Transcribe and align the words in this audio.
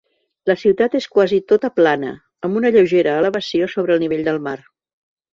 La 0.51 0.53
ciutat 0.59 0.93
és 0.99 1.07
quasi 1.17 1.37
tota 1.51 1.69
plana, 1.79 2.09
amb 2.47 2.57
una 2.61 2.71
lleugera 2.75 3.13
elevació 3.25 3.67
sobre 3.75 3.95
el 3.97 4.01
nivell 4.05 4.25
del 4.29 4.41
mar. 4.49 4.55